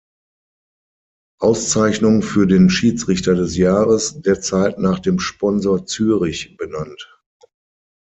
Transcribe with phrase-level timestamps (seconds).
[1.39, 7.19] Auszeichnung für den Schiedsrichter des Jahres, derzeit nach dem Sponsor Zürich, benannt.